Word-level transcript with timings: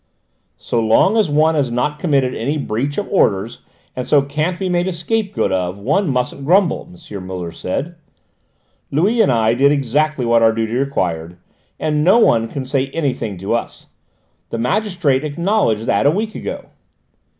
"So 0.57 0.79
long 0.83 1.15
as 1.15 1.29
one 1.29 1.53
has 1.53 1.69
not 1.69 1.99
committed 1.99 2.33
any 2.33 2.57
breach 2.57 2.97
of 2.97 3.07
orders, 3.11 3.61
and 3.95 4.07
so 4.07 4.23
can't 4.23 4.57
be 4.57 4.67
made 4.67 4.87
a 4.87 4.93
scapegoat 4.93 5.51
of, 5.51 5.77
one 5.77 6.09
mustn't 6.09 6.43
grumble," 6.43 6.89
M. 7.07 7.27
Muller 7.27 7.51
said. 7.51 7.93
"Louis 8.89 9.21
and 9.21 9.31
I 9.31 9.53
did 9.53 9.71
exactly 9.71 10.25
what 10.25 10.41
our 10.41 10.53
duty 10.53 10.73
required 10.73 11.37
and 11.79 12.03
no 12.03 12.17
one 12.17 12.47
can 12.47 12.65
say 12.65 12.87
anything 12.87 13.37
to 13.37 13.53
us. 13.53 13.89
The 14.49 14.57
magistrate 14.57 15.23
acknowledged 15.23 15.85
that 15.85 16.07
a 16.07 16.09
week 16.09 16.33
ago." 16.33 16.69